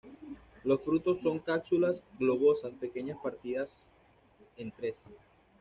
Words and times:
Los 0.63 0.81
frutos 0.83 1.21
son 1.21 1.37
cápsulas 1.37 2.01
globosas 2.17 2.73
pequeñas 2.73 3.19
partidas 3.21 3.69
en 4.57 4.71
tres. 4.71 4.95